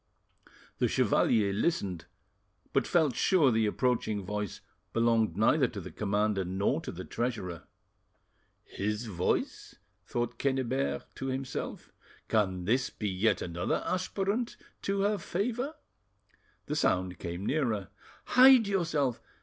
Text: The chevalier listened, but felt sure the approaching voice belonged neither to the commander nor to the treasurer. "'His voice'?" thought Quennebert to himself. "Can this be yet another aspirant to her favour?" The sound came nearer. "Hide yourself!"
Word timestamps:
The 0.79 0.87
chevalier 0.87 1.53
listened, 1.53 2.05
but 2.73 2.87
felt 2.87 3.15
sure 3.15 3.51
the 3.51 3.67
approaching 3.67 4.25
voice 4.25 4.59
belonged 4.93 5.37
neither 5.37 5.67
to 5.67 5.79
the 5.79 5.91
commander 5.91 6.43
nor 6.43 6.81
to 6.81 6.91
the 6.91 7.05
treasurer. 7.05 7.65
"'His 8.63 9.05
voice'?" 9.05 9.75
thought 10.07 10.39
Quennebert 10.39 11.03
to 11.17 11.27
himself. 11.27 11.91
"Can 12.29 12.65
this 12.65 12.89
be 12.89 13.09
yet 13.09 13.43
another 13.43 13.83
aspirant 13.85 14.57
to 14.81 15.01
her 15.01 15.19
favour?" 15.19 15.75
The 16.65 16.75
sound 16.75 17.19
came 17.19 17.45
nearer. 17.45 17.89
"Hide 18.25 18.65
yourself!" 18.65 19.21